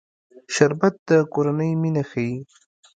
شربت 0.53 0.95
د 1.09 1.11
کورنۍ 1.33 1.71
مینه 1.81 2.03
ښيي 2.09 2.35